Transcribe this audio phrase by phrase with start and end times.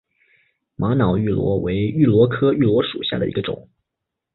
[0.77, 3.69] 玛瑙芋螺为芋螺科芋螺属下的一个种。